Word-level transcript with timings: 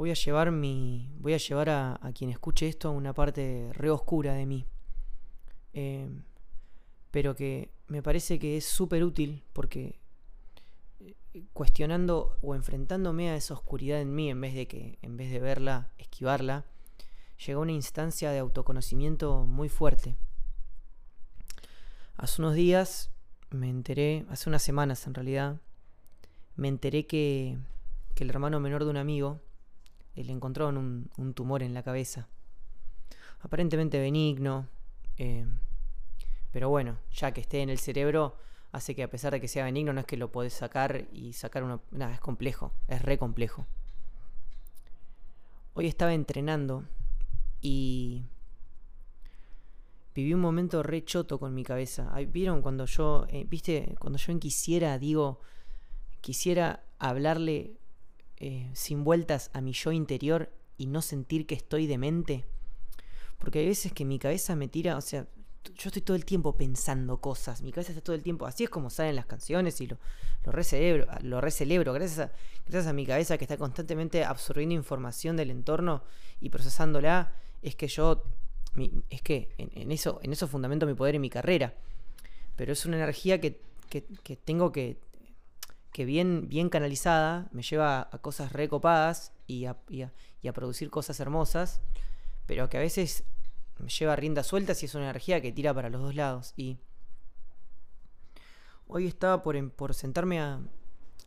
voy 0.00 0.10
a 0.10 0.14
llevar 0.14 0.50
mi. 0.50 1.10
Voy 1.18 1.34
a 1.34 1.36
llevar 1.36 1.68
a, 1.68 2.00
quien 2.14 2.30
escuche 2.30 2.66
esto 2.66 2.88
a 2.88 2.90
una 2.90 3.12
parte 3.12 3.68
re 3.74 3.90
oscura 3.90 4.32
de 4.32 4.46
mí. 4.46 4.64
Eh, 5.74 6.08
pero 7.10 7.36
que 7.36 7.70
me 7.86 8.02
parece 8.02 8.38
que 8.38 8.56
es 8.56 8.64
súper 8.64 9.04
útil 9.04 9.44
porque 9.52 10.00
eh, 11.00 11.44
cuestionando 11.52 12.38
o 12.40 12.54
enfrentándome 12.54 13.28
a 13.28 13.36
esa 13.36 13.52
oscuridad 13.52 14.00
en 14.00 14.14
mí 14.14 14.30
en 14.30 14.40
vez 14.40 14.54
de 14.54 14.66
que 14.66 14.98
en 15.02 15.18
vez 15.18 15.30
de 15.30 15.38
verla 15.38 15.92
esquivarla 15.98 16.64
llegó 17.46 17.60
a 17.60 17.62
una 17.64 17.72
instancia 17.72 18.30
de 18.30 18.38
autoconocimiento 18.38 19.44
muy 19.44 19.68
fuerte 19.68 20.16
hace 22.16 22.42
unos 22.42 22.54
días 22.54 23.10
me 23.50 23.68
enteré 23.68 24.24
hace 24.28 24.48
unas 24.48 24.62
semanas 24.62 25.06
en 25.06 25.14
realidad 25.14 25.60
me 26.56 26.66
enteré 26.66 27.06
que, 27.06 27.58
que 28.16 28.24
el 28.24 28.30
hermano 28.30 28.58
menor 28.58 28.84
de 28.84 28.90
un 28.90 28.96
amigo 28.96 29.40
le 30.14 30.32
encontraron 30.32 31.08
un, 31.16 31.34
tumor 31.34 31.62
en 31.62 31.72
la 31.72 31.82
cabeza 31.82 32.28
aparentemente 33.40 33.98
benigno 33.98 34.68
eh, 35.16 35.46
pero 36.52 36.68
bueno, 36.68 36.98
ya 37.12 37.32
que 37.32 37.40
esté 37.40 37.62
en 37.62 37.70
el 37.70 37.78
cerebro, 37.78 38.36
hace 38.72 38.94
que 38.94 39.02
a 39.02 39.10
pesar 39.10 39.32
de 39.32 39.40
que 39.40 39.48
sea 39.48 39.64
benigno, 39.64 39.92
no 39.92 40.00
es 40.00 40.06
que 40.06 40.16
lo 40.16 40.32
podés 40.32 40.52
sacar 40.52 41.06
y 41.12 41.32
sacar 41.32 41.62
uno. 41.62 41.82
Nada, 41.90 42.12
es 42.12 42.20
complejo, 42.20 42.72
es 42.88 43.02
re 43.02 43.18
complejo. 43.18 43.66
Hoy 45.74 45.86
estaba 45.86 46.12
entrenando 46.12 46.84
y 47.60 48.24
viví 50.14 50.34
un 50.34 50.40
momento 50.40 50.82
re 50.82 51.04
choto 51.04 51.38
con 51.38 51.54
mi 51.54 51.62
cabeza. 51.62 52.12
¿Vieron 52.28 52.62
cuando 52.62 52.86
yo, 52.86 53.26
eh, 53.28 53.46
viste, 53.48 53.94
cuando 54.00 54.18
yo 54.18 54.38
quisiera, 54.40 54.98
digo, 54.98 55.40
quisiera 56.20 56.82
hablarle 56.98 57.78
eh, 58.40 58.70
sin 58.74 59.04
vueltas 59.04 59.50
a 59.52 59.60
mi 59.60 59.72
yo 59.72 59.92
interior 59.92 60.50
y 60.76 60.86
no 60.86 61.02
sentir 61.02 61.46
que 61.46 61.54
estoy 61.54 61.86
demente? 61.86 62.44
Porque 63.38 63.60
hay 63.60 63.66
veces 63.66 63.92
que 63.92 64.04
mi 64.04 64.18
cabeza 64.18 64.56
me 64.56 64.68
tira, 64.68 64.96
o 64.96 65.00
sea, 65.00 65.26
yo 65.64 65.88
estoy 65.88 66.02
todo 66.02 66.16
el 66.16 66.24
tiempo 66.24 66.56
pensando 66.56 67.20
cosas, 67.20 67.62
mi 67.62 67.70
cabeza 67.70 67.92
está 67.92 68.02
todo 68.02 68.16
el 68.16 68.22
tiempo, 68.22 68.46
así 68.46 68.64
es 68.64 68.70
como 68.70 68.90
salen 68.90 69.16
las 69.16 69.26
canciones 69.26 69.80
y 69.80 69.86
lo, 69.86 69.98
lo 70.44 70.52
recelebro, 70.52 71.06
lo 71.22 71.40
recelebro 71.40 71.92
gracias, 71.92 72.18
a, 72.18 72.32
gracias 72.66 72.86
a 72.86 72.92
mi 72.92 73.06
cabeza 73.06 73.36
que 73.36 73.44
está 73.44 73.56
constantemente 73.56 74.24
absorbiendo 74.24 74.74
información 74.74 75.36
del 75.36 75.50
entorno 75.50 76.02
y 76.40 76.48
procesándola, 76.48 77.34
es 77.62 77.76
que 77.76 77.88
yo, 77.88 78.24
es 79.10 79.22
que 79.22 79.54
en, 79.58 79.92
eso, 79.92 80.20
en 80.22 80.32
eso 80.32 80.48
fundamento 80.48 80.86
mi 80.86 80.94
poder 80.94 81.16
en 81.16 81.20
mi 81.20 81.30
carrera, 81.30 81.74
pero 82.56 82.72
es 82.72 82.86
una 82.86 82.96
energía 82.96 83.40
que, 83.40 83.60
tengo 84.44 84.72
que, 84.72 84.98
que 85.92 86.04
bien, 86.04 86.48
bien 86.48 86.68
canalizada, 86.68 87.48
me 87.52 87.62
lleva 87.62 88.08
a 88.12 88.18
cosas 88.18 88.52
recopadas 88.52 89.32
y 89.46 89.66
a, 89.66 89.76
y 89.88 90.02
a 90.48 90.52
producir 90.52 90.90
cosas 90.90 91.18
hermosas, 91.20 91.80
pero 92.46 92.68
que 92.68 92.76
a 92.76 92.80
veces 92.80 93.24
me 93.80 93.88
lleva 93.88 94.16
riendas 94.16 94.46
sueltas 94.46 94.82
y 94.82 94.86
es 94.86 94.94
una 94.94 95.04
energía 95.04 95.40
que 95.40 95.52
tira 95.52 95.74
para 95.74 95.90
los 95.90 96.00
dos 96.00 96.14
lados. 96.14 96.52
Y 96.56 96.78
hoy 98.86 99.06
estaba 99.06 99.42
por, 99.42 99.56
em, 99.56 99.70
por 99.70 99.94
sentarme 99.94 100.40
a, 100.40 100.60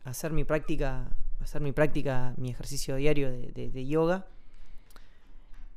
hacer 0.04 0.34
mi 0.34 0.44
práctica, 0.44 1.16
hacer 1.40 1.62
mi 1.62 1.72
práctica, 1.72 2.34
mi 2.38 2.50
ejercicio 2.50 2.96
diario 2.98 3.32
de, 3.32 3.88
yoga. 3.88 4.28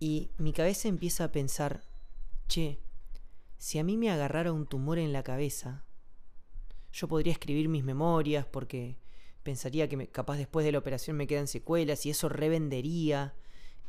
Y 0.00 0.30
mi 0.36 0.52
cabeza 0.52 0.88
empieza 0.88 1.24
a 1.24 1.32
pensar, 1.32 1.82
che, 2.48 2.80
si 3.56 3.78
a 3.78 3.84
mí 3.84 3.96
me 3.96 4.10
agarrara 4.10 4.52
un 4.52 4.66
tumor 4.66 4.98
en 4.98 5.12
la 5.12 5.22
cabeza, 5.22 5.84
yo 6.96 7.08
podría 7.08 7.32
escribir 7.32 7.68
mis 7.68 7.84
memorias 7.84 8.46
porque 8.46 8.96
pensaría 9.42 9.86
que 9.86 10.08
capaz 10.08 10.38
después 10.38 10.64
de 10.64 10.72
la 10.72 10.78
operación 10.78 11.16
me 11.16 11.26
quedan 11.26 11.46
secuelas 11.46 12.06
y 12.06 12.10
eso 12.10 12.30
revendería, 12.30 13.34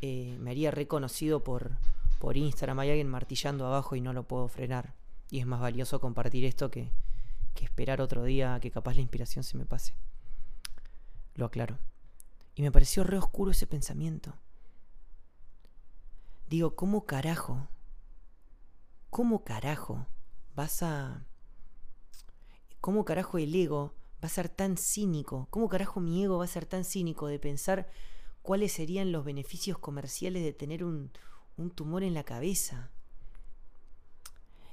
eh, 0.02 0.36
me 0.42 0.52
haría 0.52 0.72
reconocido 0.72 1.42
por, 1.42 1.72
por 2.20 2.36
Instagram 2.36 2.80
hay 2.80 2.90
alguien 2.90 3.08
martillando 3.08 3.66
abajo 3.66 3.96
y 3.96 4.02
no 4.02 4.12
lo 4.12 4.28
puedo 4.28 4.50
frenar. 4.50 4.94
Y 5.30 5.40
es 5.40 5.46
más 5.46 5.62
valioso 5.62 6.02
compartir 6.02 6.44
esto 6.44 6.70
que, 6.70 6.92
que 7.56 7.64
esperar 7.64 8.02
otro 8.02 8.26
día 8.26 8.60
que 8.62 8.72
capaz 8.72 8.96
la 8.96 9.02
inspiración 9.02 9.44
se 9.44 9.58
me 9.58 9.66
pase. 9.66 9.94
Lo 11.36 11.46
aclaro. 11.46 11.80
Y 12.56 12.62
me 12.62 12.74
pareció 12.74 13.06
re 13.06 13.18
oscuro 13.18 13.52
ese 13.52 13.68
pensamiento. 13.68 14.34
Digo, 16.50 16.76
¿cómo 16.76 17.06
carajo? 17.06 17.70
¿Cómo 19.10 19.46
carajo 19.46 20.08
vas 20.56 20.84
a... 20.84 21.24
¿Cómo 22.82 23.06
carajo 23.06 23.38
el 23.38 23.54
ego 23.54 23.94
va 24.24 24.28
a 24.28 24.30
ser 24.30 24.50
tan 24.50 24.78
cínico? 24.78 25.48
¿Cómo 25.50 25.70
carajo 25.70 26.00
mi 26.00 26.24
ego 26.24 26.38
va 26.38 26.46
a 26.46 26.48
ser 26.48 26.66
tan 26.66 26.84
cínico 26.84 27.28
de 27.28 27.40
pensar 27.40 27.90
cuáles 28.48 28.72
serían 28.72 29.12
los 29.12 29.26
beneficios 29.26 29.78
comerciales 29.78 30.42
de 30.42 30.54
tener 30.54 30.82
un, 30.82 31.12
tumor 31.76 32.02
en 32.02 32.14
la 32.14 32.24
cabeza. 32.24 32.90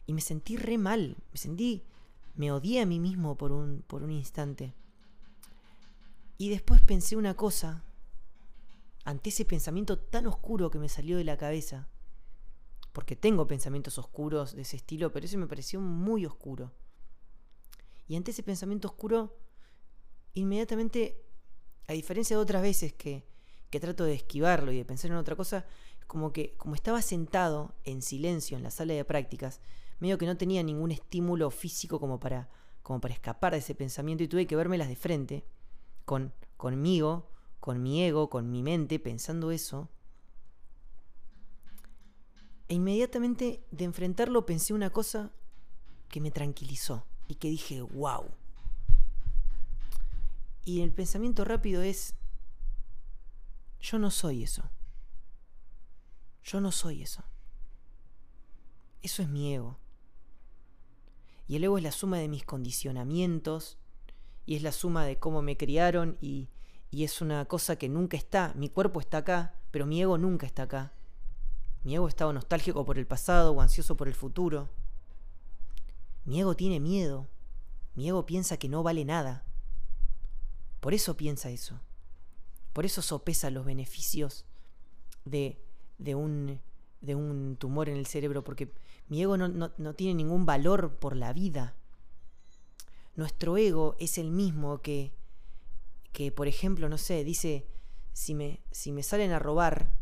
Y 0.06 0.12
me 0.12 0.20
sentí 0.20 0.56
re 0.56 0.78
mal, 0.78 1.16
me 1.32 1.38
sentí, 1.38 1.82
me 2.36 2.52
odié 2.52 2.82
a 2.82 2.86
mí 2.86 3.00
mismo 3.00 3.36
por 3.36 3.50
un, 3.50 3.82
por 3.88 4.04
un 4.04 4.12
instante. 4.12 4.74
Y 6.38 6.50
después 6.50 6.82
pensé 6.82 7.16
una 7.16 7.34
cosa, 7.34 7.82
ante 9.04 9.30
ese 9.30 9.44
pensamiento 9.44 9.98
tan 9.98 10.28
oscuro 10.28 10.70
que 10.70 10.78
me 10.78 10.88
salió 10.88 11.16
de 11.16 11.24
la 11.24 11.36
cabeza, 11.36 11.88
porque 12.92 13.16
tengo 13.16 13.48
pensamientos 13.48 13.98
oscuros 13.98 14.54
de 14.54 14.62
ese 14.62 14.76
estilo, 14.76 15.10
pero 15.10 15.26
ese 15.26 15.36
me 15.36 15.48
pareció 15.48 15.80
muy 15.80 16.26
oscuro. 16.26 16.70
Y 18.06 18.16
ante 18.16 18.32
ese 18.32 18.42
pensamiento 18.42 18.88
oscuro, 18.88 19.36
inmediatamente, 20.34 21.22
a 21.86 21.92
diferencia 21.92 22.36
de 22.36 22.42
otras 22.42 22.62
veces 22.62 22.92
que, 22.92 23.24
que 23.70 23.80
trato 23.80 24.04
de 24.04 24.14
esquivarlo 24.14 24.72
y 24.72 24.76
de 24.76 24.84
pensar 24.84 25.10
en 25.10 25.16
otra 25.16 25.36
cosa, 25.36 25.66
como 26.06 26.32
que 26.32 26.54
como 26.56 26.74
estaba 26.74 27.00
sentado 27.02 27.74
en 27.84 28.02
silencio 28.02 28.56
en 28.56 28.62
la 28.62 28.70
sala 28.70 28.94
de 28.94 29.04
prácticas, 29.04 29.60
medio 30.00 30.18
que 30.18 30.26
no 30.26 30.36
tenía 30.36 30.62
ningún 30.62 30.90
estímulo 30.90 31.50
físico 31.50 31.98
como 31.98 32.20
para, 32.20 32.50
como 32.82 33.00
para 33.00 33.14
escapar 33.14 33.52
de 33.52 33.58
ese 33.58 33.74
pensamiento 33.74 34.22
y 34.22 34.28
tuve 34.28 34.46
que 34.46 34.56
vérmelas 34.56 34.88
de 34.88 34.96
frente, 34.96 35.46
con, 36.04 36.34
conmigo, 36.56 37.30
con 37.60 37.82
mi 37.82 38.02
ego, 38.02 38.28
con 38.28 38.50
mi 38.50 38.62
mente, 38.62 38.98
pensando 38.98 39.50
eso. 39.50 39.88
E 42.68 42.74
inmediatamente 42.74 43.64
de 43.70 43.84
enfrentarlo 43.84 44.44
pensé 44.44 44.74
una 44.74 44.90
cosa 44.90 45.32
que 46.08 46.20
me 46.20 46.30
tranquilizó 46.30 47.06
y 47.28 47.36
que 47.36 47.48
dije, 47.48 47.80
wow. 47.82 48.24
Y 50.64 50.80
el 50.80 50.92
pensamiento 50.92 51.44
rápido 51.44 51.82
es, 51.82 52.14
yo 53.80 53.98
no 53.98 54.10
soy 54.10 54.42
eso. 54.42 54.70
Yo 56.42 56.60
no 56.60 56.72
soy 56.72 57.02
eso. 57.02 57.22
Eso 59.02 59.22
es 59.22 59.28
mi 59.28 59.54
ego. 59.54 59.78
Y 61.46 61.56
el 61.56 61.64
ego 61.64 61.76
es 61.76 61.84
la 61.84 61.92
suma 61.92 62.18
de 62.18 62.28
mis 62.28 62.44
condicionamientos 62.44 63.76
y 64.46 64.56
es 64.56 64.62
la 64.62 64.72
suma 64.72 65.04
de 65.04 65.18
cómo 65.18 65.42
me 65.42 65.56
criaron 65.56 66.16
y, 66.20 66.48
y 66.90 67.04
es 67.04 67.20
una 67.20 67.44
cosa 67.44 67.76
que 67.76 67.88
nunca 67.88 68.16
está. 68.16 68.54
Mi 68.54 68.70
cuerpo 68.70 69.00
está 69.00 69.18
acá, 69.18 69.54
pero 69.70 69.84
mi 69.84 70.00
ego 70.00 70.16
nunca 70.16 70.46
está 70.46 70.62
acá. 70.62 70.92
Mi 71.82 71.94
ego 71.94 72.08
está 72.08 72.30
nostálgico 72.32 72.86
por 72.86 72.98
el 72.98 73.06
pasado 73.06 73.52
o 73.52 73.60
ansioso 73.60 73.96
por 73.96 74.08
el 74.08 74.14
futuro. 74.14 74.70
Mi 76.24 76.40
ego 76.40 76.54
tiene 76.54 76.80
miedo. 76.80 77.28
Mi 77.94 78.08
ego 78.08 78.26
piensa 78.26 78.56
que 78.56 78.68
no 78.68 78.82
vale 78.82 79.04
nada. 79.04 79.44
Por 80.80 80.94
eso 80.94 81.16
piensa 81.16 81.50
eso. 81.50 81.80
Por 82.72 82.84
eso 82.84 83.02
sopesa 83.02 83.50
los 83.50 83.64
beneficios 83.64 84.44
de 85.24 85.64
de 85.98 86.14
un, 86.14 86.60
de 87.00 87.14
un 87.14 87.56
tumor 87.56 87.88
en 87.88 87.96
el 87.96 88.06
cerebro, 88.06 88.44
porque 88.44 88.72
mi 89.08 89.22
ego 89.22 89.36
no, 89.36 89.48
no, 89.48 89.94
tiene 89.94 90.14
ningún 90.14 90.46
valor 90.46 90.96
por 90.96 91.16
la 91.16 91.32
vida. 91.32 91.76
Nuestro 93.16 93.56
ego 93.56 93.96
es 93.98 94.18
el 94.18 94.30
mismo 94.30 94.82
que, 94.82 95.12
que 96.12 96.32
por 96.32 96.48
ejemplo, 96.48 96.88
no 96.88 96.98
sé, 96.98 97.24
dice, 97.24 97.66
si 98.12 98.34
me, 98.34 98.60
si 98.70 98.92
me 98.92 99.02
salen 99.02 99.32
a 99.32 99.38
robar, 99.38 99.92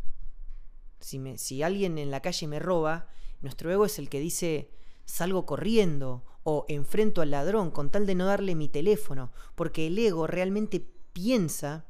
si, 0.99 1.19
me, 1.19 1.37
si 1.37 1.63
alguien 1.63 1.97
en 1.97 2.11
la 2.11 2.21
calle 2.21 2.47
me 2.47 2.59
roba, 2.59 3.07
nuestro 3.41 3.71
ego 3.71 3.85
es 3.85 3.99
el 3.99 4.09
que 4.09 4.19
dice, 4.19 4.71
salgo 5.05 5.45
corriendo 5.45 6.23
o 6.43 6.65
enfrento 6.67 7.21
al 7.21 7.31
ladrón 7.31 7.71
con 7.71 7.89
tal 7.89 8.05
de 8.05 8.15
no 8.15 8.25
darle 8.25 8.55
mi 8.55 8.69
teléfono, 8.69 9.31
porque 9.55 9.87
el 9.87 9.97
ego 9.97 10.27
realmente 10.27 10.85
piensa 11.13 11.85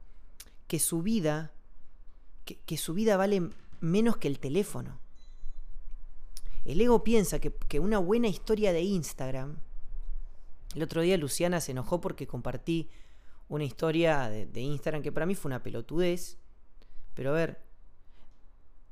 que 0.68 0.80
su 0.80 1.02
vida, 1.02 1.54
que, 2.46 2.58
que 2.60 2.78
su 2.78 2.94
vida 2.94 3.18
vale 3.18 3.50
menos 3.80 4.18
que 4.18 4.28
el 4.28 4.40
teléfono. 4.40 5.00
El 6.66 6.80
ego 6.80 7.04
piensa 7.04 7.40
que, 7.40 7.80
una 7.80 8.00
buena 8.00 8.28
historia 8.28 8.72
de 8.72 8.82
Instagram. 8.82 9.58
El 10.76 10.84
otro 10.84 11.02
día 11.02 11.18
Luciana 11.18 11.60
se 11.60 11.72
enojó 11.72 12.00
porque 12.00 12.26
compartí 12.26 12.90
una 13.50 13.66
historia 13.66 14.30
de, 14.30 14.46
de, 14.46 14.62
Instagram 14.62 15.04
que 15.04 15.12
para 15.12 15.26
mí 15.26 15.36
fue 15.36 15.50
una 15.50 15.62
pelotudez. 15.62 16.38
Pero 17.14 17.32
a 17.32 17.34
ver, 17.34 17.62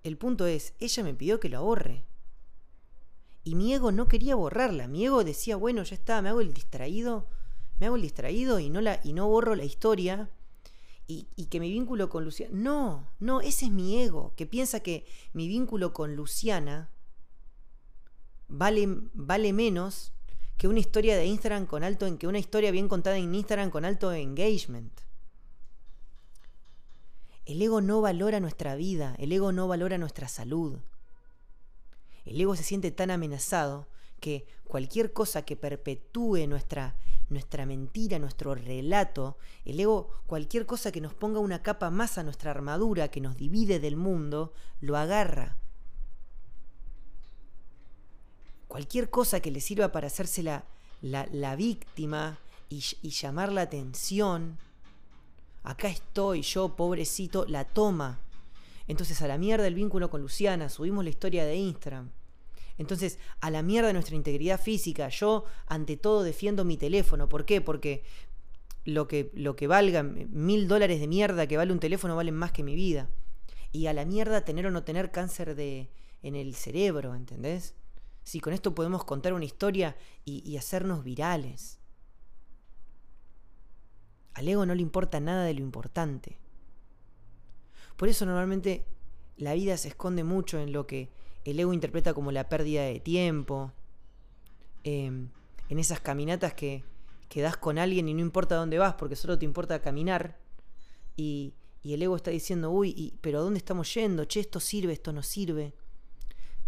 el 0.03 0.17
punto 0.17 0.45
es, 0.47 0.73
ella 0.79 1.03
me 1.03 1.13
pidió 1.13 1.39
que 1.39 1.49
lo 1.49 1.63
borre. 1.63 2.03
Y 3.43 3.55
mi 3.55 3.73
ego 3.73 3.91
no 3.91 4.07
quería 4.07 4.35
borrarla. 4.35 4.87
Mi 4.87 5.05
ego 5.05 5.23
decía, 5.23 5.55
bueno, 5.55 5.83
ya 5.83 5.95
está, 5.95 6.21
me 6.21 6.29
hago 6.29 6.41
el 6.41 6.53
distraído, 6.53 7.27
me 7.79 7.87
hago 7.87 7.95
el 7.95 8.01
distraído 8.03 8.59
y 8.59 8.69
no, 8.69 8.81
la, 8.81 8.99
y 9.03 9.13
no 9.13 9.27
borro 9.27 9.55
la 9.55 9.65
historia. 9.65 10.29
y, 11.07 11.25
que 11.47 11.59
mi 11.59 11.69
vínculo 11.69 12.09
con 12.09 12.23
Luciana... 12.23 12.53
No, 12.55 13.07
no, 13.19 13.41
ese 13.41 13.65
es 13.65 13.71
mi 13.71 14.01
ego, 14.01 14.33
que 14.37 14.45
piensa 14.45 14.79
que 14.79 15.05
mi 15.33 15.47
vínculo 15.47 15.91
con 15.91 16.15
Luciana 16.15 16.89
vale, 18.51 18.87
vale 19.13 19.53
menos 19.53 20.13
que 20.57 20.67
una 20.67 20.79
historia 20.79 21.17
de 21.17 21.25
Instagram 21.25 21.65
con 21.65 21.83
alto 21.83 22.05
en 22.05 22.17
que 22.17 22.27
una 22.27 22.37
historia 22.37 22.69
bien 22.69 22.87
contada 22.87 23.17
en 23.17 23.33
Instagram 23.33 23.71
con 23.71 23.83
alto 23.83 24.11
engagement. 24.11 24.93
El 27.45 27.61
ego 27.61 27.81
no 27.81 28.01
valora 28.01 28.39
nuestra 28.39 28.75
vida, 28.75 29.15
el 29.17 29.31
ego 29.31 29.51
no 29.51 29.67
valora 29.67 29.97
nuestra 29.97 30.27
salud. 30.27 30.77
El 32.25 32.39
ego 32.39 32.55
se 32.55 32.63
siente 32.63 32.91
tan 32.91 33.11
amenazado 33.11 33.87
que 34.19 34.45
cualquier 34.65 35.11
cosa 35.11 35.43
que 35.43 35.55
perpetúe 35.55 36.47
nuestra, 36.47 36.95
nuestra 37.29 37.65
mentira, 37.65 38.19
nuestro 38.19 38.55
relato, 38.55 39.37
el 39.65 39.79
ego, 39.79 40.09
cualquier 40.27 40.65
cosa 40.65 40.91
que 40.91 41.01
nos 41.01 41.13
ponga 41.13 41.39
una 41.39 41.63
capa 41.63 41.89
más 41.89 42.17
a 42.17 42.23
nuestra 42.23 42.51
armadura, 42.51 43.09
que 43.09 43.21
nos 43.21 43.35
divide 43.35 43.79
del 43.79 43.97
mundo, 43.97 44.53
lo 44.79 44.97
agarra. 44.97 45.57
Cualquier 48.67 49.09
cosa 49.09 49.41
que 49.41 49.51
le 49.51 49.59
sirva 49.59 49.91
para 49.91 50.07
hacerse 50.07 50.43
la, 50.43 50.63
la, 51.01 51.55
víctima 51.55 52.37
y, 52.69 52.83
y 53.01 53.09
llamar 53.09 53.51
la 53.51 53.63
atención, 53.63 54.57
acá 55.63 55.89
estoy 55.89 56.43
yo, 56.43 56.75
pobrecito, 56.75 57.45
la 57.47 57.65
toma. 57.65 58.19
Entonces 58.91 59.21
a 59.21 59.27
la 59.29 59.37
mierda 59.37 59.65
el 59.67 59.73
vínculo 59.73 60.09
con 60.09 60.19
Luciana, 60.19 60.67
subimos 60.67 61.05
la 61.05 61.09
historia 61.09 61.45
de 61.45 61.55
Instagram. 61.55 62.11
Entonces, 62.77 63.19
a 63.39 63.49
la 63.49 63.63
mierda 63.63 63.93
nuestra 63.93 64.17
integridad 64.17 64.59
física. 64.59 65.07
Yo, 65.07 65.45
ante 65.67 65.95
todo, 65.95 66.23
defiendo 66.23 66.65
mi 66.65 66.75
teléfono. 66.75 67.29
¿Por 67.29 67.45
qué? 67.45 67.61
Porque 67.61 68.03
lo 68.83 69.07
que, 69.07 69.31
lo 69.33 69.55
que 69.55 69.67
valga, 69.67 70.03
mil 70.03 70.67
dólares 70.67 70.99
de 70.99 71.07
mierda 71.07 71.47
que 71.47 71.55
vale 71.55 71.71
un 71.71 71.79
teléfono, 71.79 72.17
valen 72.17 72.35
más 72.35 72.51
que 72.51 72.63
mi 72.63 72.75
vida. 72.75 73.09
Y 73.71 73.87
a 73.87 73.93
la 73.93 74.03
mierda 74.03 74.43
tener 74.43 74.67
o 74.67 74.71
no 74.71 74.83
tener 74.83 75.09
cáncer 75.09 75.55
de, 75.55 75.89
en 76.21 76.35
el 76.35 76.53
cerebro, 76.53 77.15
¿entendés? 77.15 77.75
Si 78.23 78.41
con 78.41 78.51
esto 78.51 78.75
podemos 78.75 79.05
contar 79.05 79.31
una 79.31 79.45
historia 79.45 79.95
y, 80.25 80.43
y 80.45 80.57
hacernos 80.57 81.05
virales. 81.05 81.79
Al 84.33 84.49
ego 84.49 84.65
no 84.65 84.75
le 84.75 84.81
importa 84.81 85.21
nada 85.21 85.45
de 85.45 85.53
lo 85.53 85.61
importante. 85.61 86.40
Por 88.01 88.09
eso 88.09 88.25
normalmente 88.25 88.83
la 89.37 89.53
vida 89.53 89.77
se 89.77 89.89
esconde 89.89 90.23
mucho 90.23 90.57
en 90.57 90.73
lo 90.73 90.87
que 90.87 91.11
el 91.45 91.59
ego 91.59 91.71
interpreta 91.71 92.15
como 92.15 92.31
la 92.31 92.49
pérdida 92.49 92.81
de 92.81 92.99
tiempo, 92.99 93.73
em, 94.83 95.29
en 95.69 95.77
esas 95.77 95.99
caminatas 95.99 96.55
que, 96.55 96.83
que, 97.29 97.43
das 97.43 97.57
con 97.57 97.77
alguien 97.77 98.09
y 98.09 98.15
no 98.15 98.21
importa 98.21 98.55
dónde 98.55 98.79
vas 98.79 98.95
porque 98.95 99.15
solo 99.15 99.37
te 99.37 99.45
importa 99.45 99.83
caminar, 99.83 100.39
y, 101.15 101.53
el 101.83 102.01
ego 102.01 102.15
está 102.15 102.31
diciendo, 102.31 102.71
uy, 102.71 102.91
y, 102.97 103.13
pero 103.21 103.37
¿a 103.37 103.41
dónde 103.43 103.59
estamos 103.59 103.93
yendo? 103.93 104.25
Che, 104.25 104.39
esto 104.39 104.59
sirve, 104.59 104.93
esto 104.93 105.13
no 105.13 105.21
sirve. 105.21 105.75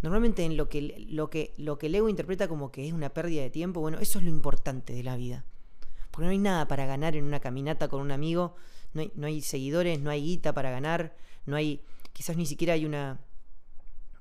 Normalmente 0.03 0.45
en 0.45 0.55
lo 0.55 0.69
que, 0.69 1.07
lo, 1.09 1.31
que, 1.31 1.55
lo 1.57 1.79
que 1.79 1.87
el 1.87 1.95
ego 1.95 2.09
interpreta 2.09 2.47
como 2.47 2.71
que 2.71 2.87
es 2.87 2.93
una 2.93 3.09
pérdida 3.09 3.41
de 3.41 3.49
tiempo, 3.49 3.81
bueno, 3.81 3.97
eso 3.97 4.19
es 4.19 4.25
lo 4.25 4.29
importante 4.29 4.93
de 4.93 5.01
la 5.01 5.17
vida. 5.17 5.45
Porque 6.11 6.25
no 6.25 6.31
hay 6.31 6.37
nada 6.37 6.67
para 6.67 6.85
ganar 6.85 7.15
en 7.15 7.25
una 7.25 7.39
caminata 7.39 7.87
con 7.87 8.01
un 8.01 8.11
amigo, 8.11 8.55
no 8.93 9.01
hay, 9.01 9.11
no 9.15 9.27
hay 9.27 9.41
seguidores, 9.41 9.99
no 9.99 10.09
hay 10.09 10.21
guita 10.21 10.53
para 10.53 10.71
ganar, 10.71 11.15
no 11.45 11.55
hay, 11.55 11.83
quizás 12.13 12.37
ni 12.37 12.45
siquiera 12.45 12.73
hay 12.73 12.85
una, 12.85 13.19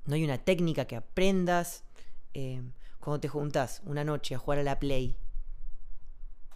no 0.05 0.15
hay 0.15 0.23
una 0.23 0.37
técnica 0.37 0.85
que 0.85 0.95
aprendas. 0.95 1.83
Eh, 2.33 2.61
cuando 2.99 3.19
te 3.19 3.27
juntas 3.27 3.81
una 3.85 4.05
noche 4.05 4.33
a 4.33 4.37
jugar 4.37 4.59
a 4.59 4.63
la 4.63 4.79
Play 4.79 5.17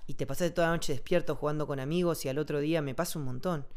y 0.07 0.13
te 0.13 0.25
pasaste 0.25 0.51
toda 0.51 0.67
la 0.67 0.73
noche 0.73 0.93
despierto 0.93 1.35
jugando 1.35 1.67
con 1.67 1.81
amigos 1.81 2.23
y 2.23 2.29
al 2.29 2.37
otro 2.37 2.61
día 2.61 2.81
me 2.81 2.95
pasa 2.95 3.19
un 3.19 3.25
montón. 3.25 3.67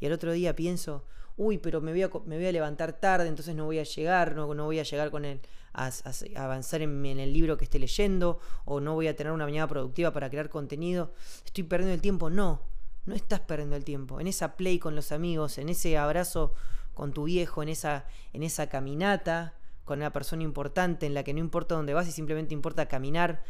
Y 0.00 0.06
al 0.06 0.12
otro 0.12 0.32
día 0.32 0.54
pienso, 0.56 1.04
uy, 1.36 1.58
pero 1.58 1.80
me 1.80 1.92
voy 1.92 2.02
a, 2.02 2.10
me 2.26 2.36
voy 2.36 2.46
a 2.46 2.52
levantar 2.52 2.94
tarde, 2.94 3.28
entonces 3.28 3.54
no 3.54 3.64
voy 3.64 3.78
a 3.78 3.84
llegar, 3.84 4.34
no, 4.34 4.52
no 4.52 4.64
voy 4.64 4.80
a 4.80 4.82
llegar 4.82 5.12
con 5.12 5.24
el, 5.24 5.40
a, 5.72 5.90
avanzar 6.34 6.82
en, 6.82 7.06
en, 7.06 7.20
el 7.20 7.32
libro 7.32 7.56
que 7.56 7.64
esté 7.64 7.78
leyendo, 7.78 8.40
o 8.64 8.80
no 8.80 8.94
voy 8.94 9.06
a 9.06 9.14
tener 9.14 9.32
una 9.32 9.44
mañana 9.44 9.68
productiva 9.68 10.12
para 10.12 10.28
crear 10.28 10.50
contenido. 10.50 11.14
Estoy 11.44 11.62
perdiendo 11.62 11.94
el 11.94 12.00
tiempo. 12.00 12.28
No, 12.28 12.60
no 13.06 13.14
estás 13.14 13.40
perdiendo 13.40 13.76
el 13.76 13.84
tiempo. 13.84 14.20
En 14.20 14.26
esa 14.26 14.56
play 14.56 14.78
con 14.78 14.94
los 14.94 15.12
amigos, 15.12 15.58
en 15.58 15.68
ese 15.68 15.96
abrazo 15.96 16.52
con 16.96 17.12
tu 17.12 17.24
viejo 17.24 17.62
en 17.62 17.68
esa, 17.68 18.06
en 18.32 18.42
esa 18.42 18.70
caminata, 18.70 19.52
con 19.84 19.98
una 19.98 20.14
persona 20.14 20.42
importante 20.42 21.04
en 21.04 21.12
la 21.12 21.24
que 21.24 21.34
no 21.34 21.40
importa 21.40 21.74
dónde 21.74 21.92
vas 21.92 22.08
y 22.08 22.12
simplemente 22.12 22.54
importa 22.54 22.88
caminar 22.88 23.44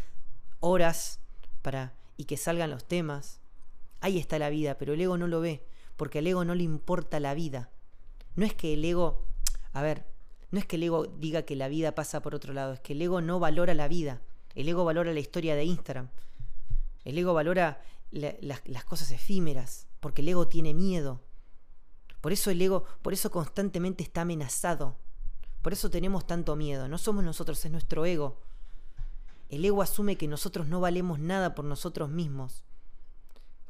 horas 0.59 1.21
para 1.63 1.95
y 2.17 2.25
que 2.25 2.37
salgan 2.37 2.71
los 2.71 2.85
temas. 2.85 3.41
Ahí 4.01 4.19
está 4.19 4.41
la 4.41 4.51
vida, 4.51 4.77
pero 4.79 4.95
el 4.95 5.01
ego 5.01 5.17
no 5.17 5.29
lo 5.29 5.41
ve, 5.41 5.65
porque 5.97 6.19
al 6.19 6.27
ego 6.27 6.45
no 6.45 6.57
le 6.57 6.65
importa 6.65 7.21
la 7.21 7.35
vida. 7.35 7.71
No 8.35 8.45
es 8.45 8.53
que 8.53 8.75
el 8.75 8.85
ego, 8.85 9.25
a 9.73 9.81
ver, 9.81 10.07
no 10.51 10.59
es 10.59 10.67
que 10.67 10.75
el 10.75 10.83
ego 10.83 11.07
diga 11.07 11.43
que 11.43 11.55
la 11.55 11.69
vida 11.69 11.95
pasa 11.95 12.23
por 12.23 12.35
otro 12.35 12.53
lado, 12.53 12.73
es 12.73 12.81
que 12.81 12.95
el 12.95 13.03
ego 13.03 13.21
no 13.21 13.39
valora 13.39 13.75
la 13.75 13.87
vida. 13.87 14.23
El 14.57 14.69
ego 14.69 14.85
valora 14.85 15.13
la 15.13 15.21
historia 15.21 15.55
de 15.55 15.65
Instagram. 15.65 16.09
El 17.05 17.17
ego 17.17 17.33
valora 17.33 17.81
las 18.11 18.85
cosas 18.85 19.11
efímeras, 19.11 19.87
porque 20.01 20.23
el 20.23 20.29
ego 20.29 20.49
tiene 20.49 20.75
miedo. 20.75 21.23
Por 22.21 22.33
eso 22.33 22.51
el 22.51 22.61
ego, 22.61 22.85
por 23.03 23.13
eso 23.13 23.31
constantemente 23.31 24.03
está 24.03 24.23
amenazado. 24.23 24.97
Por 25.63 25.73
eso 25.73 25.91
tenemos 25.91 26.27
tanto 26.27 26.57
miedo. 26.57 26.89
No 26.89 26.99
somos 26.99 27.25
nosotros, 27.25 27.65
es 27.65 27.71
nuestro 27.71 28.07
ego. 28.07 28.41
El 29.49 29.65
ego 29.65 29.83
asume 29.83 30.17
que 30.17 30.29
nosotros 30.29 30.67
no 30.67 30.81
valemos 30.81 31.19
nada 31.19 31.55
por 31.55 31.65
nosotros 31.65 32.09
mismos. 32.09 32.65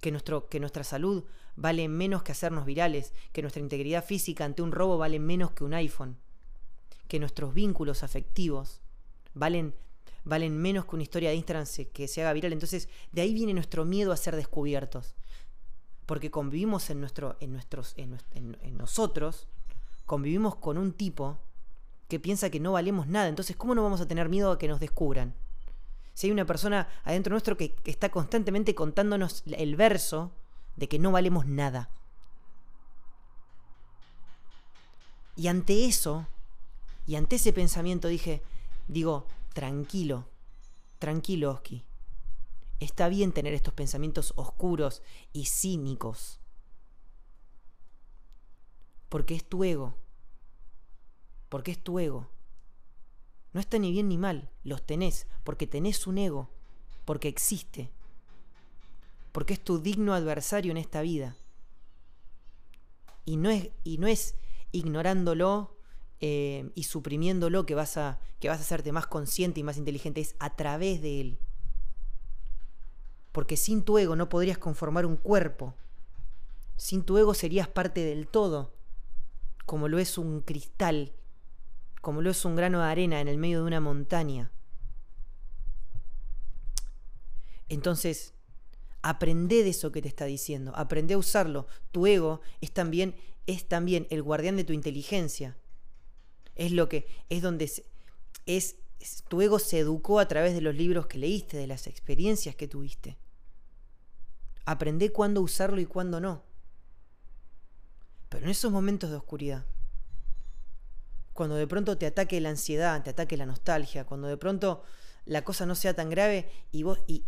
Que, 0.01 0.11
nuestro, 0.11 0.49
que 0.49 0.61
nuestra 0.61 0.85
salud 0.85 1.25
vale 1.55 1.89
menos 1.89 2.23
que 2.23 2.33
hacernos 2.33 2.67
virales. 2.67 3.13
Que 3.33 3.43
nuestra 3.43 3.63
integridad 3.63 4.05
física 4.05 4.45
ante 4.45 4.63
un 4.63 4.73
robo 4.73 4.99
vale 4.99 5.19
menos 5.19 5.53
que 5.53 5.65
un 5.65 5.75
iPhone. 5.75 6.19
Que 7.09 7.19
nuestros 7.19 7.55
vínculos 7.55 8.03
afectivos 8.03 8.81
valen, 9.35 9.75
valen 10.27 10.59
menos 10.59 10.85
que 10.85 10.97
una 10.97 11.05
historia 11.05 11.31
de 11.31 11.37
Instagram 11.37 11.67
que 11.93 12.09
se 12.09 12.21
haga 12.21 12.35
viral. 12.35 12.53
Entonces, 12.53 12.89
de 13.13 13.23
ahí 13.23 13.33
viene 13.33 13.55
nuestro 13.55 13.85
miedo 13.85 14.13
a 14.13 14.17
ser 14.17 14.37
descubiertos 14.37 15.15
porque 16.05 16.31
convivimos 16.31 16.91
en, 16.91 17.01
nuestro, 17.01 17.37
en, 17.41 17.53
nuestros, 17.53 17.95
en, 17.97 18.17
nosotros, 18.77 19.49
convivimos 20.05 20.57
con 20.57 20.79
un 20.79 20.93
tipo 20.93 21.39
que 22.09 22.21
piensa 22.21 22.51
que 22.51 22.61
no 22.61 22.73
valemos 22.73 23.09
nada. 23.09 23.29
Entonces, 23.29 23.57
¿cómo 23.57 23.75
no 23.75 23.83
vamos 23.83 24.01
a 24.01 24.07
tener 24.07 24.29
miedo 24.29 24.53
a 24.53 24.59
que 24.59 24.69
nos 24.69 24.79
descubran? 24.79 25.35
Si 26.15 26.29
hay 26.29 26.33
una 26.33 26.47
persona 26.47 26.89
adentro 27.05 27.33
nuestro 27.33 27.57
que, 27.57 27.73
que 27.73 27.91
está 27.91 28.11
constantemente 28.11 28.75
contándonos 28.75 29.43
el 29.47 29.75
verso 29.75 30.33
de 30.77 30.89
que 30.89 30.99
no 30.99 31.11
valemos 31.11 31.47
nada. 31.47 31.91
Y 35.35 35.49
ante 35.49 35.87
eso, 35.87 36.27
y 37.07 37.17
ante 37.17 37.37
ese 37.37 37.53
pensamiento 37.53 38.09
dije, 38.09 38.43
digo, 38.87 39.27
tranquilo, 39.57 40.29
tranquilo, 40.99 41.51
Oski. 41.51 41.83
Está 42.79 43.09
bien 43.09 43.33
tener 43.33 43.55
estos 43.55 43.73
pensamientos 43.73 44.35
oscuros 44.37 45.03
y 45.33 45.47
cínicos. 45.47 46.41
Porque 49.09 49.35
es 49.35 49.49
tu 49.49 49.65
ego. 49.65 49.95
Porque 51.49 51.71
es 51.71 51.83
tu 51.83 51.99
ego. 51.99 52.29
No 53.55 53.61
está 53.61 53.79
ni 53.79 53.93
bien 53.93 54.11
ni 54.11 54.19
mal, 54.19 54.51
los 54.63 54.85
tenés, 54.85 55.27
porque 55.43 55.67
tenés 55.67 56.07
un 56.07 56.19
ego, 56.19 56.51
porque 57.07 57.29
existe, 57.29 57.91
porque 59.33 59.55
es 59.55 59.65
tu 59.65 59.79
digno 59.79 60.13
adversario 60.13 60.71
en 60.71 60.77
esta 60.77 61.01
vida. 61.01 61.35
Y 63.25 63.39
no 63.39 63.49
es, 63.49 63.71
y 63.85 63.97
no 63.97 64.07
es 64.07 64.35
ignorándolo 64.73 65.76
eh, 66.21 66.71
y 66.75 66.85
suprimiéndolo 66.85 67.67
que 67.67 67.75
vas, 67.75 67.97
a, 67.97 68.21
que 68.41 68.49
vas 68.49 68.59
a 68.59 68.63
hacerte 68.63 68.93
más 68.93 69.07
consciente 69.07 69.61
y 69.61 69.63
más 69.63 69.77
inteligente, 69.77 70.21
es 70.21 70.35
a 70.39 70.57
través 70.57 71.03
de 71.03 71.21
él 71.21 71.39
porque 73.37 73.59
sin 73.59 73.83
tu 73.83 73.99
ego 73.99 74.17
no 74.17 74.31
podrías 74.31 74.57
conformar 74.57 75.05
un 75.05 75.19
cuerpo. 75.19 75.75
Sin 76.79 77.03
tu 77.03 77.19
ego 77.19 77.35
serías 77.35 77.69
parte 77.69 78.03
del 78.03 78.29
todo, 78.29 78.73
como 79.67 79.89
lo 79.89 79.99
es 79.99 80.17
un 80.17 80.41
cristal, 80.41 81.13
como 82.01 82.23
lo 82.23 82.31
es 82.31 82.43
un 82.47 82.57
grano 82.57 82.79
de 82.79 82.87
arena 82.87 83.21
en 83.21 83.29
el 83.29 83.37
medio 83.37 83.59
de 83.59 83.67
una 83.67 83.81
montaña. 83.83 84.51
Entonces, 87.69 88.33
aprende 89.03 89.63
de 89.65 89.69
eso 89.69 89.93
que 89.93 90.01
te 90.01 90.09
está 90.09 90.25
diciendo, 90.25 90.73
aprende 90.75 91.13
a 91.13 91.19
usarlo. 91.19 91.67
Tu 91.93 92.07
ego 92.07 92.41
es 92.63 92.73
también, 92.73 93.17
es 93.47 93.69
también 93.69 94.07
el 94.09 94.23
guardián 94.23 94.57
de 94.57 94.65
tu 94.65 94.73
inteligencia. 94.73 95.59
Es 96.57 96.73
lo 96.73 96.89
que, 96.89 97.07
es 97.29 97.43
donde 97.43 97.71
es, 98.47 98.77
tu 99.29 99.43
ego 99.43 99.59
se 99.59 99.79
educó 99.79 100.19
a 100.19 100.29
través 100.29 100.55
de 100.55 100.61
los 100.61 100.75
libros 100.75 101.07
que 101.07 101.19
leíste, 101.19 101.57
de 101.57 101.67
las 101.67 101.87
experiencias 101.87 102.57
que 102.57 102.67
tuviste. 102.67 103.17
Aprende 104.65 105.13
cuándo 105.13 105.43
usarlo 105.43 105.81
y 105.81 105.87
cuándo 105.87 106.21
no. 106.21 106.43
Pero 108.29 108.45
en 108.45 108.51
esos 108.51 108.73
momentos 108.73 109.11
de 109.11 109.17
oscuridad, 109.17 109.65
cuando 111.33 111.55
de 111.55 111.67
pronto 111.67 111.97
te 111.99 112.07
ataque 112.07 112.41
la 112.41 112.51
ansiedad, 112.51 113.03
te 113.05 113.11
ataque 113.11 113.37
la 113.37 113.47
nostalgia, 113.47 114.05
cuando 114.05 114.27
de 114.27 114.37
pronto 114.37 114.83
la 115.27 115.45
cosa 115.45 115.67
no 115.67 115.75
sea 115.75 115.95
tan 115.95 116.11
grave 116.11 116.51
y 116.73 116.83
vos 116.83 116.99
y, 117.07 117.23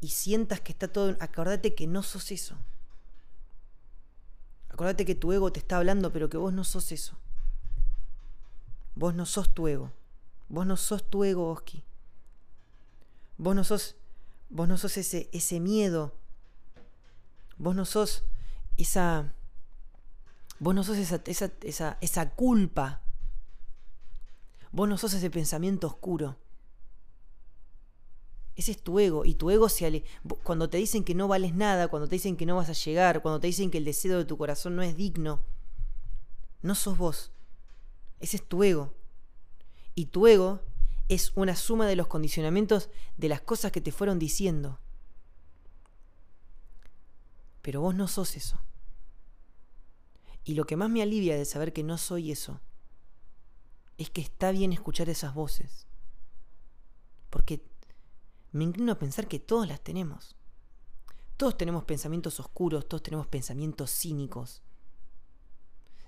y, 0.00 0.08
sientas 0.08 0.60
que 0.60 0.72
está 0.72 0.88
todo, 0.88 1.16
acordate 1.20 1.74
que 1.74 1.86
no 1.86 2.02
sos 2.02 2.30
eso. 2.30 2.56
Acordate 4.68 5.04
que 5.04 5.14
tu 5.14 5.32
ego 5.32 5.52
te 5.52 5.60
está 5.60 5.76
hablando, 5.76 6.12
pero 6.12 6.28
que 6.28 6.36
vos 6.36 6.52
no 6.52 6.64
sos 6.64 6.92
eso. 6.92 7.16
Vos 8.94 9.14
no 9.14 9.26
sos 9.26 9.52
tu 9.52 9.68
ego. 9.68 9.92
Vos 10.48 10.66
no 10.66 10.76
sos 10.76 11.08
tu 11.08 11.24
ego, 11.24 11.50
Oski. 11.50 11.82
Vos 13.38 13.54
no 13.54 13.64
sos. 13.64 13.96
Vos 14.50 14.68
no 14.68 14.78
sos 14.78 14.96
ese, 14.96 15.28
ese 15.32 15.60
miedo. 15.60 16.14
Vos 17.58 17.74
no 17.74 17.84
sos 17.84 18.24
esa. 18.76 19.32
Vos 20.58 20.74
no 20.74 20.84
sos 20.84 20.96
esa, 20.98 21.20
esa, 21.26 21.50
esa, 21.62 21.98
esa 22.00 22.30
culpa. 22.30 23.02
Vos 24.70 24.88
no 24.88 24.96
sos 24.96 25.14
ese 25.14 25.30
pensamiento 25.30 25.86
oscuro. 25.86 26.36
Ese 28.56 28.72
es 28.72 28.82
tu 28.82 29.00
ego. 29.00 29.24
Y 29.24 29.34
tu 29.34 29.50
ego 29.50 29.68
se 29.68 29.86
ale... 29.86 30.04
Cuando 30.44 30.70
te 30.70 30.78
dicen 30.78 31.04
que 31.04 31.14
no 31.14 31.26
vales 31.26 31.54
nada, 31.54 31.88
cuando 31.88 32.08
te 32.08 32.16
dicen 32.16 32.36
que 32.36 32.46
no 32.46 32.56
vas 32.56 32.68
a 32.68 32.72
llegar, 32.72 33.22
cuando 33.22 33.40
te 33.40 33.48
dicen 33.48 33.70
que 33.70 33.78
el 33.78 33.84
deseo 33.84 34.18
de 34.18 34.24
tu 34.24 34.36
corazón 34.36 34.76
no 34.76 34.82
es 34.82 34.96
digno, 34.96 35.40
no 36.62 36.74
sos 36.74 36.96
vos. 36.96 37.33
Ese 38.20 38.36
es 38.36 38.48
tu 38.48 38.62
ego. 38.62 38.94
Y 39.94 40.06
tu 40.06 40.26
ego 40.26 40.60
es 41.08 41.32
una 41.34 41.56
suma 41.56 41.86
de 41.86 41.96
los 41.96 42.06
condicionamientos 42.06 42.90
de 43.16 43.28
las 43.28 43.40
cosas 43.40 43.72
que 43.72 43.80
te 43.80 43.92
fueron 43.92 44.18
diciendo. 44.18 44.78
Pero 47.62 47.80
vos 47.80 47.94
no 47.94 48.08
sos 48.08 48.36
eso. 48.36 48.60
Y 50.44 50.54
lo 50.54 50.66
que 50.66 50.76
más 50.76 50.90
me 50.90 51.02
alivia 51.02 51.36
de 51.36 51.44
saber 51.44 51.72
que 51.72 51.82
no 51.82 51.96
soy 51.96 52.30
eso 52.30 52.60
es 53.96 54.10
que 54.10 54.20
está 54.20 54.50
bien 54.50 54.72
escuchar 54.72 55.08
esas 55.08 55.34
voces. 55.34 55.86
Porque 57.30 57.64
me 58.52 58.64
inclino 58.64 58.92
a 58.92 58.98
pensar 58.98 59.26
que 59.28 59.38
todos 59.38 59.66
las 59.66 59.80
tenemos. 59.80 60.36
Todos 61.36 61.56
tenemos 61.56 61.84
pensamientos 61.84 62.38
oscuros, 62.38 62.86
todos 62.86 63.02
tenemos 63.02 63.26
pensamientos 63.26 63.90
cínicos. 63.90 64.62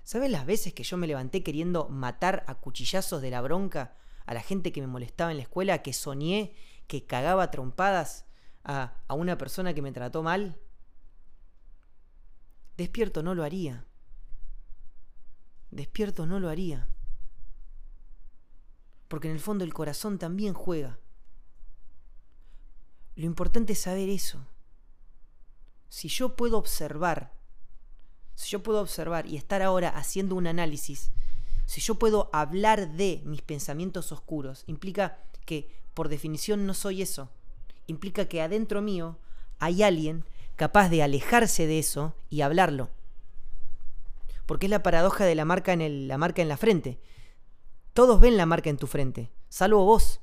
¿Sabes 0.07 0.31
las 0.31 0.45
veces 0.45 0.73
que 0.73 0.83
yo 0.83 0.95
me 0.95 1.05
levanté 1.05 1.43
queriendo 1.43 1.89
matar 1.89 2.45
a 2.47 2.55
cuchillazos 2.55 3.21
de 3.21 3.29
la 3.29 3.41
bronca 3.41 3.97
a 4.25 4.33
la 4.33 4.41
gente 4.41 4.71
que 4.71 4.79
me 4.79 4.87
molestaba 4.87 5.31
en 5.31 5.37
la 5.37 5.43
escuela, 5.43 5.81
que 5.81 5.91
soñé 5.91 6.55
que 6.87 7.05
cagaba 7.05 7.51
trompadas 7.51 8.23
a, 8.63 9.01
a 9.09 9.13
una 9.15 9.37
persona 9.37 9.73
que 9.73 9.81
me 9.81 9.91
trató 9.91 10.23
mal? 10.23 10.57
Despierto 12.77 13.21
no 13.21 13.35
lo 13.35 13.43
haría. 13.43 13.85
Despierto 15.71 16.25
no 16.25 16.39
lo 16.39 16.47
haría. 16.47 16.87
Porque 19.09 19.27
en 19.27 19.33
el 19.33 19.41
fondo 19.41 19.65
el 19.65 19.73
corazón 19.73 20.19
también 20.19 20.53
juega. 20.53 20.99
Lo 23.17 23.25
importante 23.25 23.73
es 23.73 23.81
saber 23.81 24.07
eso. 24.07 24.47
Si 25.89 26.07
yo 26.07 26.37
puedo 26.37 26.57
observar, 26.57 27.36
si 28.37 28.51
yo 28.51 28.61
puedo 28.61 28.81
observar 28.81 29.25
y 29.25 29.35
estar 29.35 29.63
ahora 29.63 29.89
haciendo 29.89 30.35
un 30.35 30.45
análisis, 30.45 31.09
si 31.65 31.81
yo 31.81 31.95
puedo 31.95 32.29
hablar 32.31 32.91
de 32.91 33.23
mis 33.25 33.41
pensamientos 33.41 34.11
oscuros, 34.11 34.63
implica 34.67 35.17
que 35.45 35.71
por 35.95 36.07
definición 36.07 36.67
no 36.67 36.75
soy 36.75 37.01
eso. 37.01 37.29
Implica 37.87 38.25
que 38.25 38.43
adentro 38.43 38.83
mío 38.83 39.17
hay 39.57 39.81
alguien 39.81 40.23
capaz 40.55 40.89
de 40.89 41.01
alejarse 41.01 41.65
de 41.65 41.79
eso 41.79 42.13
y 42.29 42.41
hablarlo. 42.41 42.91
Porque 44.45 44.67
es 44.67 44.69
la 44.69 44.83
paradoja 44.83 45.25
de 45.25 45.33
la 45.33 45.43
marca 45.43 45.73
en, 45.73 46.07
la 46.07 46.19
marca 46.19 46.43
en 46.43 46.49
la 46.49 46.57
frente. 46.57 46.99
Todos 47.93 48.19
ven 48.19 48.37
la 48.37 48.45
marca 48.45 48.69
en 48.69 48.77
tu 48.77 48.85
frente, 48.85 49.31
salvo 49.49 49.83
vos. 49.83 50.19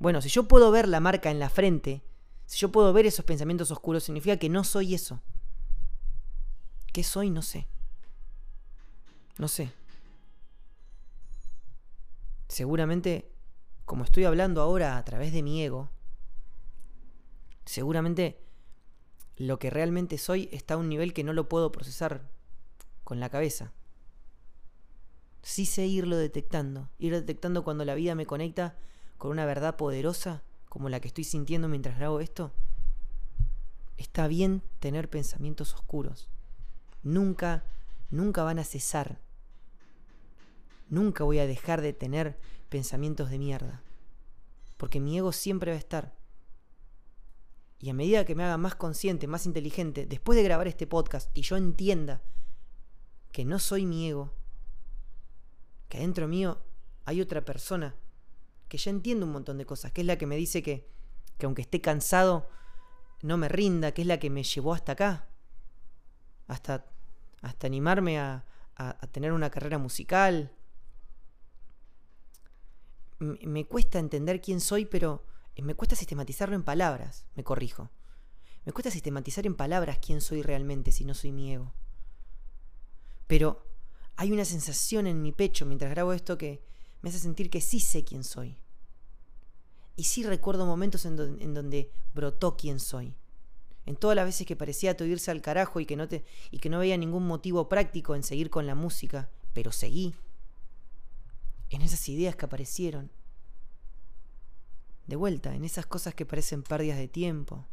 Bueno, 0.00 0.20
si 0.20 0.30
yo 0.30 0.48
puedo 0.48 0.72
ver 0.72 0.88
la 0.88 0.98
marca 0.98 1.30
en 1.30 1.38
la 1.38 1.48
frente, 1.48 2.02
si 2.44 2.58
yo 2.58 2.72
puedo 2.72 2.92
ver 2.92 3.06
esos 3.06 3.24
pensamientos 3.24 3.70
oscuros, 3.70 4.02
significa 4.02 4.36
que 4.36 4.48
no 4.48 4.64
soy 4.64 4.94
eso. 4.94 5.20
¿Qué 6.94 7.02
soy? 7.02 7.28
No 7.28 7.42
sé. 7.42 7.66
No 9.36 9.48
sé. 9.48 9.72
Seguramente, 12.46 13.28
como 13.84 14.04
estoy 14.04 14.26
hablando 14.26 14.62
ahora 14.62 14.96
a 14.96 15.04
través 15.04 15.32
de 15.32 15.42
mi 15.42 15.60
ego, 15.60 15.90
seguramente 17.64 18.38
lo 19.36 19.58
que 19.58 19.70
realmente 19.70 20.18
soy 20.18 20.48
está 20.52 20.74
a 20.74 20.76
un 20.76 20.88
nivel 20.88 21.12
que 21.12 21.24
no 21.24 21.32
lo 21.32 21.48
puedo 21.48 21.72
procesar 21.72 22.30
con 23.02 23.18
la 23.18 23.28
cabeza. 23.28 23.72
Sí 25.42 25.66
sé 25.66 25.88
irlo 25.88 26.16
detectando, 26.16 26.90
ir 27.00 27.12
detectando 27.12 27.64
cuando 27.64 27.84
la 27.84 27.96
vida 27.96 28.14
me 28.14 28.24
conecta 28.24 28.78
con 29.18 29.32
una 29.32 29.46
verdad 29.46 29.76
poderosa 29.76 30.44
como 30.68 30.88
la 30.88 31.00
que 31.00 31.08
estoy 31.08 31.24
sintiendo 31.24 31.66
mientras 31.66 31.98
grabo 31.98 32.20
esto, 32.20 32.52
está 33.96 34.28
bien 34.28 34.62
tener 34.78 35.10
pensamientos 35.10 35.74
oscuros. 35.74 36.30
Nunca, 37.04 37.62
nunca 38.10 38.42
van 38.42 38.58
a 38.58 38.64
cesar. 38.64 39.20
Nunca 40.88 41.24
voy 41.24 41.38
a 41.38 41.46
dejar 41.46 41.80
de 41.80 41.92
tener 41.92 42.38
pensamientos 42.68 43.30
de 43.30 43.38
mierda. 43.38 43.82
Porque 44.76 45.00
mi 45.00 45.16
ego 45.16 45.30
siempre 45.30 45.70
va 45.70 45.76
a 45.76 45.78
estar. 45.78 46.14
Y 47.78 47.90
a 47.90 47.94
medida 47.94 48.24
que 48.24 48.34
me 48.34 48.44
haga 48.44 48.56
más 48.56 48.74
consciente, 48.74 49.26
más 49.26 49.46
inteligente, 49.46 50.06
después 50.06 50.36
de 50.36 50.42
grabar 50.42 50.66
este 50.66 50.86
podcast 50.86 51.30
y 51.36 51.42
yo 51.42 51.56
entienda 51.56 52.22
que 53.30 53.44
no 53.44 53.58
soy 53.58 53.84
mi 53.84 54.08
ego, 54.08 54.32
que 55.88 55.98
adentro 55.98 56.26
mío 56.26 56.62
hay 57.04 57.20
otra 57.20 57.44
persona 57.44 57.94
que 58.68 58.78
ya 58.78 58.90
entiende 58.90 59.24
un 59.24 59.32
montón 59.32 59.58
de 59.58 59.66
cosas, 59.66 59.92
que 59.92 60.00
es 60.00 60.06
la 60.06 60.16
que 60.16 60.26
me 60.26 60.36
dice 60.36 60.62
que, 60.62 60.88
que 61.36 61.46
aunque 61.46 61.62
esté 61.62 61.80
cansado, 61.80 62.48
no 63.22 63.36
me 63.36 63.48
rinda, 63.48 63.92
que 63.92 64.02
es 64.02 64.08
la 64.08 64.18
que 64.18 64.30
me 64.30 64.42
llevó 64.42 64.72
hasta 64.74 64.92
acá, 64.92 65.28
hasta, 66.46 66.86
hasta 67.44 67.66
animarme 67.66 68.18
a, 68.18 68.44
a, 68.76 69.06
tener 69.08 69.32
una 69.32 69.50
carrera 69.50 69.78
musical. 69.78 70.52
me 73.18 73.66
cuesta 73.66 73.98
entender 73.98 74.40
quién 74.40 74.60
soy, 74.60 74.84
pero 74.86 75.24
me 75.62 75.74
cuesta 75.74 75.96
sistematizarlo 75.96 76.56
en 76.56 76.64
palabras, 76.64 77.26
me 77.36 77.44
corrijo. 77.44 77.90
Me 78.64 78.72
cuesta 78.72 78.90
sistematizar 78.90 79.46
en 79.46 79.54
palabras 79.54 79.98
quién 79.98 80.20
soy 80.20 80.42
realmente 80.42 80.90
si 80.90 81.04
no 81.04 81.14
soy 81.14 81.32
mi 81.32 81.52
ego. 81.52 81.72
Pero 83.26 83.66
hay 84.16 84.32
una 84.32 84.44
sensación 84.44 85.06
en 85.06 85.22
mi 85.22 85.32
pecho 85.32 85.66
mientras 85.66 85.90
grabo 85.90 86.12
esto 86.12 86.38
que 86.38 86.62
me 87.02 87.10
hace 87.10 87.18
sentir 87.18 87.50
que 87.50 87.60
sí 87.60 87.80
sé 87.80 88.04
quién 88.04 88.24
soy. 88.24 88.58
Y 89.96 90.04
sí 90.04 90.22
recuerdo 90.24 90.66
momentos 90.66 91.04
en, 91.04 91.54
donde 91.54 91.92
brotó 92.14 92.56
quién 92.56 92.80
soy. 92.80 93.14
En 93.86 93.96
todas 93.96 94.16
las 94.16 94.24
veces 94.24 94.46
que 94.46 94.56
parecía 94.56 94.96
todo 94.96 95.08
irse 95.08 95.30
al 95.30 95.42
carajo 95.42 95.80
y 95.80 95.86
que, 95.86 95.96
no 95.96 96.06
y 96.50 96.58
que 96.58 96.70
no 96.70 96.78
veía 96.78 96.96
ningún 96.96 97.26
motivo 97.26 97.68
práctico 97.68 98.14
en 98.14 98.22
seguir 98.22 98.50
con 98.50 98.66
la 98.66 98.74
música, 98.74 99.28
pero 99.52 99.72
seguí. 99.72 100.14
En 101.70 101.82
esas 101.82 102.08
ideas 102.08 102.34
que 102.36 102.46
aparecieron. 102.46 103.10
De 105.06 105.16
vuelta, 105.16 105.54
en 105.54 105.64
esas 105.64 105.84
cosas 105.84 106.14
que 106.14 106.24
parecen 106.24 106.62
pérdidas 106.62 106.96
de 106.96 107.08
tiempo. 107.08 107.66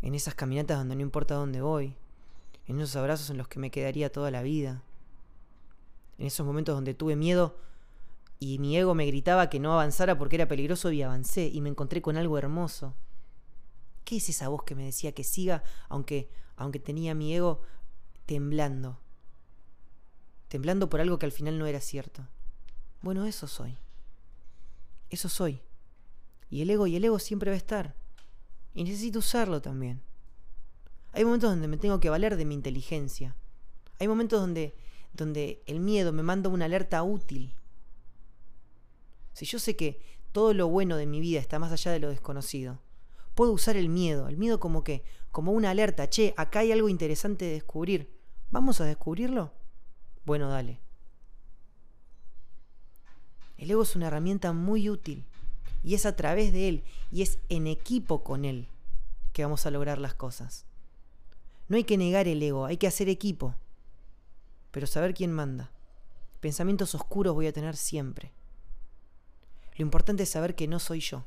En 0.00 0.14
esas 0.14 0.34
caminatas 0.34 0.78
donde 0.78 0.96
no 0.96 1.02
importa 1.02 1.34
dónde 1.34 1.60
voy. 1.60 1.96
En 2.66 2.80
esos 2.80 2.96
abrazos 2.96 3.28
en 3.30 3.36
los 3.36 3.48
que 3.48 3.58
me 3.58 3.70
quedaría 3.70 4.10
toda 4.10 4.30
la 4.30 4.42
vida. 4.42 4.82
En 6.16 6.26
esos 6.26 6.46
momentos 6.46 6.74
donde 6.74 6.94
tuve 6.94 7.14
miedo 7.14 7.56
y 8.40 8.58
mi 8.58 8.76
ego 8.76 8.94
me 8.94 9.06
gritaba 9.06 9.50
que 9.50 9.60
no 9.60 9.72
avanzara 9.72 10.16
porque 10.16 10.36
era 10.36 10.48
peligroso 10.48 10.92
y 10.92 11.02
avancé 11.02 11.48
y 11.48 11.60
me 11.60 11.68
encontré 11.68 12.00
con 12.00 12.16
algo 12.16 12.38
hermoso. 12.38 12.94
¿Qué 14.08 14.16
es 14.16 14.30
esa 14.30 14.48
voz 14.48 14.62
que 14.62 14.74
me 14.74 14.86
decía 14.86 15.12
que 15.12 15.22
siga 15.22 15.62
aunque, 15.90 16.30
aunque 16.56 16.78
tenía 16.78 17.14
mi 17.14 17.34
ego 17.34 17.60
temblando? 18.24 18.98
Temblando 20.48 20.88
por 20.88 21.02
algo 21.02 21.18
que 21.18 21.26
al 21.26 21.32
final 21.32 21.58
no 21.58 21.66
era 21.66 21.82
cierto. 21.82 22.26
Bueno, 23.02 23.26
eso 23.26 23.46
soy. 23.46 23.76
Eso 25.10 25.28
soy. 25.28 25.60
Y 26.48 26.62
el 26.62 26.70
ego 26.70 26.86
y 26.86 26.96
el 26.96 27.04
ego 27.04 27.18
siempre 27.18 27.50
va 27.50 27.54
a 27.54 27.58
estar. 27.58 27.96
Y 28.72 28.84
necesito 28.84 29.18
usarlo 29.18 29.60
también. 29.60 30.00
Hay 31.12 31.26
momentos 31.26 31.50
donde 31.50 31.68
me 31.68 31.76
tengo 31.76 32.00
que 32.00 32.08
valer 32.08 32.38
de 32.38 32.46
mi 32.46 32.54
inteligencia. 32.54 33.36
Hay 33.98 34.08
momentos 34.08 34.40
donde, 34.40 34.74
donde 35.12 35.62
el 35.66 35.80
miedo 35.80 36.14
me 36.14 36.22
manda 36.22 36.48
una 36.48 36.64
alerta 36.64 37.02
útil 37.02 37.54
si 39.38 39.46
yo 39.46 39.60
sé 39.60 39.76
que 39.76 40.00
todo 40.32 40.52
lo 40.52 40.66
bueno 40.66 40.96
de 40.96 41.06
mi 41.06 41.20
vida 41.20 41.38
está 41.38 41.60
más 41.60 41.70
allá 41.70 41.92
de 41.92 42.00
lo 42.00 42.08
desconocido, 42.08 42.80
puedo 43.38 43.52
usar 43.52 43.76
el 43.76 43.88
miedo, 43.88 44.26
el 44.26 44.36
miedo 44.36 44.58
como 44.58 44.82
que, 44.82 45.04
como 45.30 45.52
una 45.52 45.70
alerta, 45.70 46.10
che, 46.10 46.34
acá 46.36 46.58
hay 46.58 46.72
algo 46.72 46.88
interesante 46.88 47.44
de 47.44 47.52
descubrir. 47.52 48.10
¿Vamos 48.50 48.80
a 48.80 48.84
descubrirlo? 48.84 49.52
Bueno, 50.24 50.48
dale. 50.48 50.80
El 53.56 53.70
ego 53.70 53.84
es 53.84 53.94
una 53.94 54.08
herramienta 54.08 54.52
muy 54.52 54.90
útil 54.90 55.24
y 55.84 55.94
es 55.94 56.04
a 56.04 56.16
través 56.16 56.52
de 56.52 56.68
él 56.68 56.84
y 57.12 57.22
es 57.22 57.38
en 57.48 57.68
equipo 57.68 58.24
con 58.24 58.44
él 58.44 58.66
que 59.32 59.44
vamos 59.44 59.66
a 59.66 59.70
lograr 59.70 59.98
las 59.98 60.14
cosas. 60.14 60.64
No 61.68 61.76
hay 61.76 61.84
que 61.84 61.96
negar 61.96 62.26
el 62.26 62.42
ego, 62.42 62.66
hay 62.66 62.76
que 62.76 62.88
hacer 62.88 63.08
equipo. 63.08 63.54
Pero 64.72 64.88
saber 64.88 65.14
quién 65.14 65.32
manda. 65.32 65.70
Pensamientos 66.40 66.92
oscuros 66.96 67.34
voy 67.34 67.46
a 67.46 67.52
tener 67.52 67.76
siempre. 67.76 68.32
Lo 69.76 69.82
importante 69.82 70.24
es 70.24 70.28
saber 70.28 70.56
que 70.56 70.66
no 70.66 70.80
soy 70.80 70.98
yo. 70.98 71.24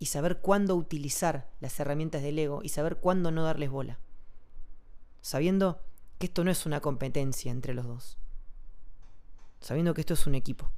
Y 0.00 0.06
saber 0.06 0.40
cuándo 0.40 0.74
utilizar 0.74 1.48
las 1.60 1.78
herramientas 1.78 2.22
del 2.22 2.38
ego 2.40 2.62
y 2.64 2.70
saber 2.70 2.96
cuándo 2.96 3.30
no 3.30 3.44
darles 3.44 3.70
bola. 3.70 4.00
sabiendo 5.20 5.78
que 6.18 6.26
esto 6.26 6.44
no 6.44 6.50
es 6.50 6.66
una 6.66 6.80
competencia 6.80 7.52
entre 7.52 7.74
los 7.74 7.86
dos, 7.86 8.18
sabiendo 9.60 9.94
que 9.94 10.00
esto 10.00 10.14
es 10.14 10.26
un 10.26 10.34
equipo. 10.34 10.70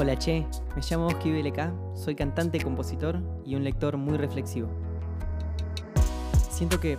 Hola 0.00 0.16
Che, 0.18 0.46
me 0.74 0.82
llamo 0.82 1.08
Oski 1.08 1.30
BLK, 1.30 1.94
soy 1.94 2.14
cantante, 2.14 2.60
compositor 2.60 3.20
y 3.44 3.54
un 3.54 3.64
lector 3.64 3.96
muy 3.96 4.16
reflexivo. 4.16 4.68
Siento 6.50 6.80
que 6.80 6.98